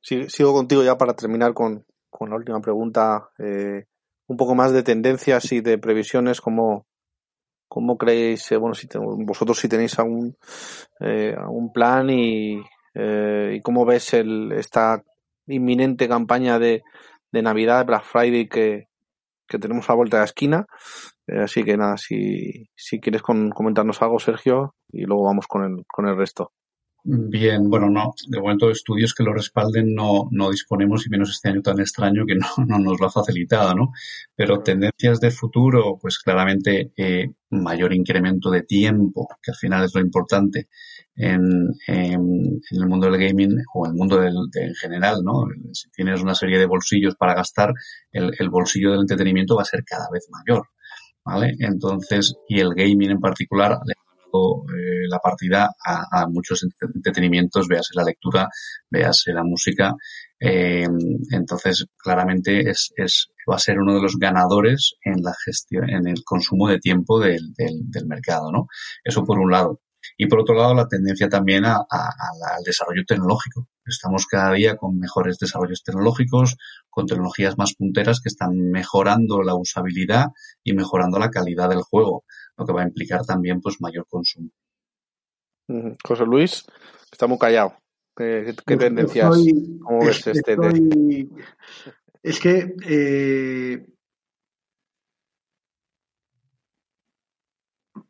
[0.00, 1.84] sigo contigo ya para terminar con,
[2.20, 3.30] la última pregunta.
[3.38, 3.84] Eh,
[4.26, 6.86] un poco más de tendencias y de previsiones, ¿cómo,
[7.68, 10.36] cómo creéis, eh, bueno, si vosotros si tenéis algún,
[11.00, 12.62] eh, algún plan y,
[12.94, 15.02] y cómo ves el, esta
[15.46, 16.82] inminente campaña de,
[17.32, 18.88] de Navidad, Black Friday que,
[19.46, 20.66] que tenemos a la vuelta de la esquina.
[21.42, 26.06] así que nada, si, si quieres comentarnos algo, Sergio, y luego vamos con el, con
[26.06, 26.52] el resto.
[27.06, 31.50] Bien, bueno, no, de momento estudios que lo respalden no, no disponemos y menos este
[31.50, 33.92] año tan extraño que no, no nos lo ha facilitado, ¿no?
[34.34, 39.94] Pero tendencias de futuro, pues claramente eh, mayor incremento de tiempo, que al final es
[39.94, 40.68] lo importante
[41.14, 41.42] en,
[41.86, 45.44] en, el mundo del gaming o el mundo del, en general, ¿no?
[45.72, 47.74] Si tienes una serie de bolsillos para gastar,
[48.12, 50.68] el, el bolsillo del entretenimiento va a ser cada vez mayor,
[51.22, 51.54] ¿vale?
[51.58, 53.78] Entonces, y el gaming en particular
[54.68, 56.64] eh, la partida a, muchos
[56.94, 58.48] entretenimientos, véase la lectura,
[58.90, 59.94] véase la música.
[60.38, 60.86] Eh,
[61.30, 66.06] entonces, claramente es, es, va a ser uno de los ganadores en la gestión, en
[66.06, 68.66] el consumo de tiempo del, del, del mercado, ¿no?
[69.04, 69.80] Eso por un lado.
[70.16, 73.68] Y por otro lado, la tendencia también a, al desarrollo tecnológico.
[73.86, 76.56] Estamos cada día con mejores desarrollos tecnológicos,
[76.88, 80.26] con tecnologías más punteras que están mejorando la usabilidad
[80.62, 82.24] y mejorando la calidad del juego,
[82.56, 84.50] lo que va a implicar también pues mayor consumo.
[86.04, 86.64] José Luis,
[87.10, 87.76] está muy callado.
[88.16, 89.36] ¿Qué, tendencias?
[89.82, 90.56] ¿Cómo ves este?
[92.22, 93.86] Es que eh,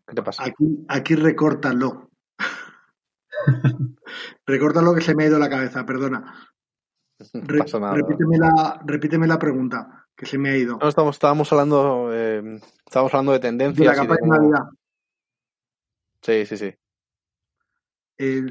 [0.06, 0.44] ¿Qué te pasa?
[0.44, 2.10] Aquí, aquí recórtalo.
[4.46, 6.53] recórtalo que se me ha ido la cabeza, perdona.
[7.32, 10.78] repíteme, la, repíteme la pregunta, que se me ha ido.
[10.80, 13.78] No, estamos, estábamos hablando, eh, estábamos hablando de tendencias.
[13.78, 14.68] De la campaña de Navidad.
[16.22, 16.74] Sí, sí, sí.
[18.18, 18.46] Eh,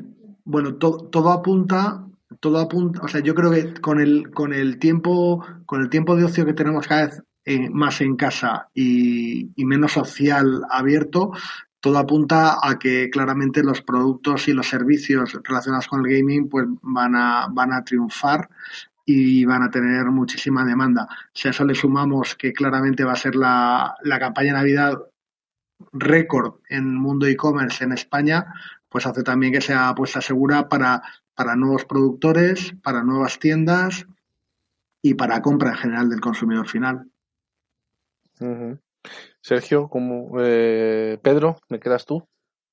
[0.45, 2.05] bueno, todo apunta,
[2.39, 6.15] todo apunta, o sea, yo creo que con el, con el tiempo, con el tiempo
[6.15, 11.31] de ocio que tenemos cada vez eh, más en casa y, menos social abierto,
[11.83, 16.65] todo apunta a que claramente los productos y los servicios relacionados con el gaming pues
[16.81, 18.49] van a, van a triunfar
[19.05, 21.09] y van a tener muchísima demanda.
[21.33, 24.97] Si a eso le sumamos que claramente va a ser la, la campaña de Navidad
[25.91, 28.45] récord en mundo e-commerce en España,
[28.87, 31.01] pues hace también que sea apuesta segura para,
[31.35, 34.07] para nuevos productores, para nuevas tiendas
[35.01, 37.11] y para compra en general del consumidor final.
[39.41, 42.25] Sergio, como eh, Pedro, ¿me quedas tú?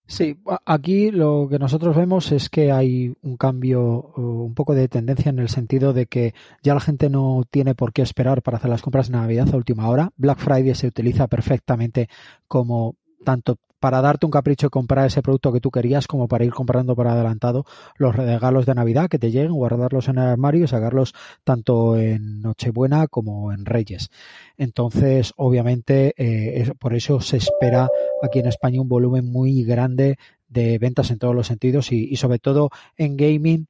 [0.07, 5.31] Sí, aquí lo que nosotros vemos es que hay un cambio, un poco de tendencia
[5.31, 8.71] en el sentido de que ya la gente no tiene por qué esperar para hacer
[8.71, 10.11] las compras de Navidad a última hora.
[10.17, 12.09] Black Friday se utiliza perfectamente
[12.49, 16.45] como tanto para darte un capricho y comprar ese producto que tú querías, como para
[16.45, 17.65] ir comprando por adelantado
[17.97, 22.43] los regalos de Navidad que te lleguen, guardarlos en el armario y sacarlos tanto en
[22.43, 24.11] Nochebuena como en Reyes.
[24.57, 27.89] Entonces, obviamente, eh, por eso se espera
[28.23, 30.19] aquí en España un volumen muy grande
[30.49, 33.67] de ventas en todos los sentidos y sobre todo en gaming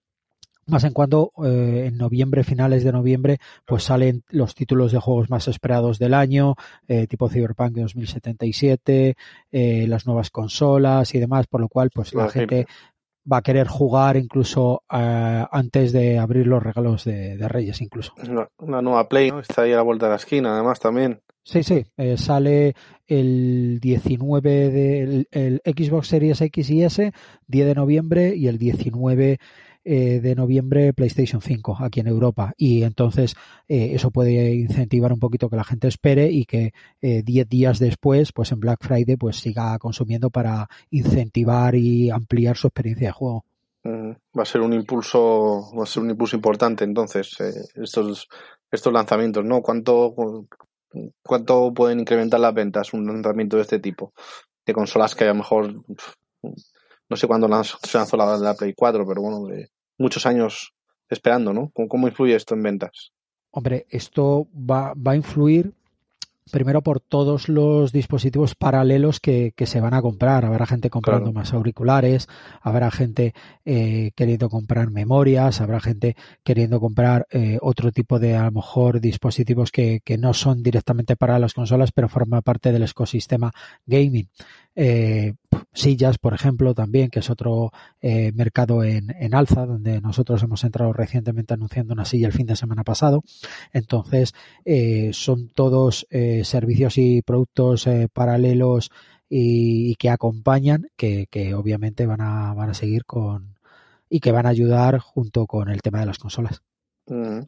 [0.67, 5.31] más en cuando eh, en noviembre, finales de noviembre, pues salen los títulos de juegos
[5.31, 6.55] más esperados del año,
[6.89, 9.17] eh, tipo Cyberpunk 2077,
[9.51, 12.67] eh, las nuevas consolas y demás, por lo cual pues la gente
[13.31, 18.15] va a querer jugar incluso antes de abrir los regalos de, Reyes incluso.
[18.59, 21.21] Una, nueva Play, está ahí a la vuelta de la esquina además también.
[21.43, 21.85] Sí, sí,
[22.17, 22.75] sale
[23.07, 27.13] el 19 del el Xbox Series X y S,
[27.47, 29.39] 10 de noviembre y el 19
[29.83, 33.35] eh, de noviembre PlayStation 5 aquí en Europa y entonces
[33.66, 37.78] eh, eso puede incentivar un poquito que la gente espere y que 10 eh, días
[37.78, 43.12] después pues en Black Friday pues siga consumiendo para incentivar y ampliar su experiencia de
[43.12, 43.45] juego.
[43.83, 47.39] Mm, va a ser un impulso, va a ser un impulso importante entonces
[47.74, 48.28] estos
[48.70, 49.62] estos lanzamientos, ¿no?
[49.62, 50.14] ¿Cuánto
[51.22, 54.12] cuánto pueden incrementar las ventas un lanzamiento de este tipo?
[54.66, 55.74] De consolas que a lo mejor
[57.11, 60.73] no sé cuándo se lanzó la, la, Play 4, pero bueno, de muchos años
[61.09, 61.73] esperando, ¿no?
[61.75, 63.13] ¿Cómo, influye esto en ventas?
[63.51, 65.75] Hombre, esto va, va a influir
[66.51, 70.45] primero por todos los dispositivos paralelos que, que, se van a comprar.
[70.45, 72.29] Habrá gente comprando más auriculares,
[72.61, 73.35] habrá gente
[73.65, 79.01] eh, queriendo comprar memorias, habrá gente queriendo comprar eh, otro tipo de, a lo mejor,
[79.01, 83.53] dispositivos que, que, no son directamente para las consolas, pero forman parte del ecosistema
[83.87, 84.29] gaming.
[84.77, 85.35] Eh,
[85.73, 90.64] sillas, por ejemplo, también, que es otro eh, mercado en, en, alza, donde nosotros hemos
[90.64, 93.23] entrado recientemente anunciando una silla el fin de semana pasado.
[93.73, 98.91] Entonces, eh, son todos eh, servicios y productos eh, paralelos
[99.29, 103.57] y, y, que acompañan, que, que obviamente van a, van a seguir con
[104.09, 106.62] y que van a ayudar junto con el tema de las consolas.
[107.07, 107.41] Mm.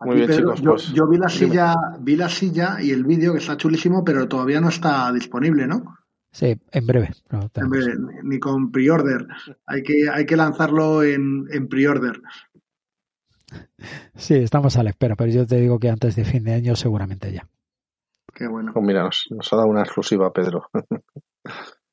[0.00, 0.60] Muy bien, chicos.
[0.62, 4.02] Yo, pues, yo vi la silla, vi la silla y el vídeo que está chulísimo,
[4.02, 5.98] pero todavía no está disponible, ¿no?
[6.34, 7.10] Sí, en breve.
[7.54, 9.28] En breve ni con pre-order.
[9.66, 12.20] Hay que, hay que lanzarlo en, en pre-order.
[14.16, 16.74] Sí, estamos a la espera, pero yo te digo que antes de fin de año
[16.74, 17.48] seguramente ya.
[18.34, 18.72] Qué bueno.
[18.74, 20.68] Pues mira, nos, nos ha dado una exclusiva, Pedro.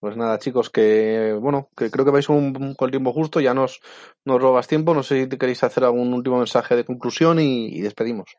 [0.00, 3.52] Pues nada, chicos, que bueno, que creo que vais un, con el tiempo justo, ya
[3.52, 3.80] nos,
[4.24, 4.94] nos robas tiempo.
[4.94, 8.36] No sé si te queréis hacer algún último mensaje de conclusión y, despedimos.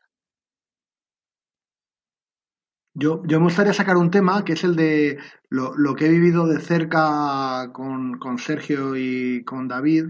[3.00, 5.16] Yo, yo me gustaría sacar un tema que es el de
[5.48, 10.08] lo, lo que he vivido de cerca con, con Sergio y con David,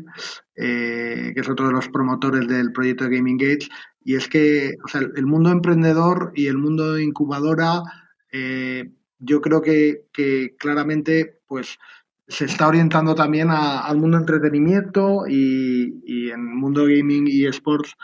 [0.57, 3.69] eh, que es otro de los promotores del proyecto de Gaming Gates,
[4.03, 4.75] y es que
[5.15, 7.81] el mundo emprendedor y el mundo de incubadora
[8.33, 10.07] eh, yo creo que,
[10.59, 11.79] claramente pues
[12.27, 17.95] se está orientando también al mundo entretenimiento y, y, en el mundo gaming y sports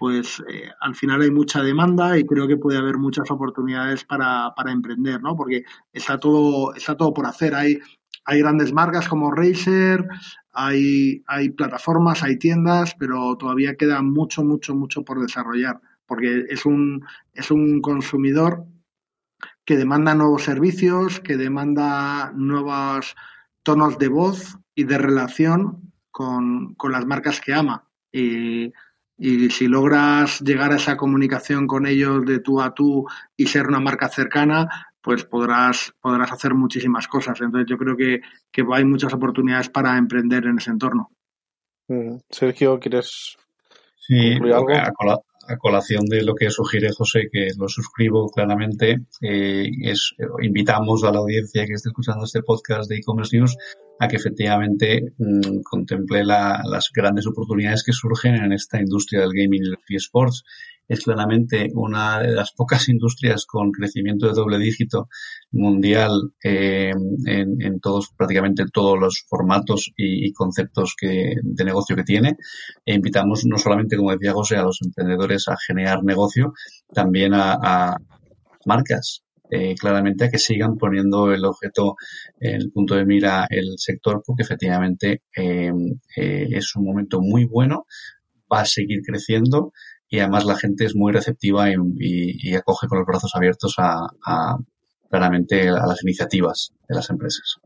[0.00, 4.54] pues eh, al final hay mucha demanda y creo que puede haber muchas oportunidades para,
[4.56, 5.36] para emprender, ¿no?
[5.36, 7.54] Porque está todo, está todo por hacer.
[7.54, 7.78] Hay,
[8.24, 10.08] hay grandes marcas como Razer,
[10.54, 16.64] hay, hay plataformas, hay tiendas, pero todavía queda mucho, mucho, mucho por desarrollar, porque es
[16.64, 18.64] un, es un consumidor
[19.66, 23.14] que demanda nuevos servicios, que demanda nuevos
[23.62, 27.86] tonos de voz y de relación con, las marcas que ama.
[29.20, 33.06] Si logras llegar a esa comunicación con ellos de tú a tú
[33.36, 34.68] y ser una marca cercana,
[35.02, 37.40] pues podrás, podrás hacer muchísimas cosas.
[37.40, 38.20] Entonces yo creo que,
[38.72, 41.10] hay muchas oportunidades para emprender en ese entorno.
[41.88, 43.36] Mm, Sergio, ¿quieres
[43.98, 44.68] sí, algo?
[45.48, 51.10] a colación de lo que sugiere José, que lo suscribo claramente, eh, es, invitamos a
[51.10, 53.56] la audiencia que esté escuchando este podcast de e-commerce news
[54.00, 59.62] a que efectivamente mm, contemple las grandes oportunidades que surgen en esta industria del gaming
[59.62, 60.42] y los eSports
[60.88, 65.08] es claramente una de las pocas industrias con crecimiento de doble dígito
[65.52, 66.92] mundial eh,
[67.26, 72.36] en, todos, prácticamente todos los formatos y, conceptos que, de negocio que tiene.
[72.84, 76.54] E invitamos no solamente, como decía José, a los emprendedores a generar negocio,
[76.92, 77.96] también a,
[78.66, 81.96] marcas eh, claramente a que sigan poniendo el objeto
[82.38, 85.72] el punto de mira el sector porque efectivamente eh,
[86.16, 87.86] es un momento muy bueno,
[88.52, 89.72] va a seguir creciendo
[90.08, 94.56] y además la gente es muy receptiva y, acoge con los brazos abiertos a,
[95.08, 97.58] claramente a las iniciativas de las empresas.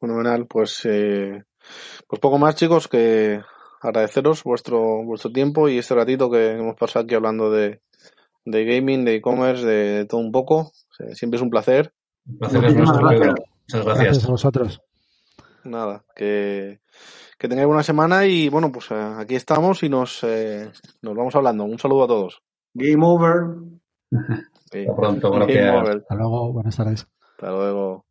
[0.00, 1.42] Fenomenal, pues eh,
[2.06, 3.40] pues poco más chicos que
[3.80, 7.80] agradeceros vuestro vuestro tiempo y este ratito que hemos pasado aquí hablando de,
[8.44, 10.72] de gaming, de e-commerce, de, todo un poco.
[11.12, 11.92] Siempre es un placer.
[12.26, 13.84] Un placer es nuestro, Muchas gracias.
[13.84, 14.82] Gracias a vosotros.
[15.64, 16.80] Nada, que
[17.44, 20.70] que tengáis buena semana y bueno, pues eh, aquí estamos y nos, eh,
[21.02, 21.64] nos vamos hablando.
[21.64, 22.42] Un saludo a todos.
[22.72, 23.56] Game over.
[24.10, 27.06] Hasta pronto, Hasta luego, buenas tardes.
[27.36, 28.02] Hasta luego.